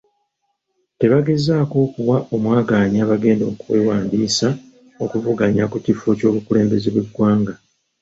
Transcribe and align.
Tebagezako 0.99 1.75
okuwa 1.85 2.17
omwagaanya 2.35 2.99
abagenda 3.05 3.43
okwewandiisa 3.51 4.47
okuvuganya 5.03 5.63
ku 5.71 5.77
kifo 5.85 6.07
ky'obukulembeze 6.17 6.87
bw'eggwanga. 6.91 7.53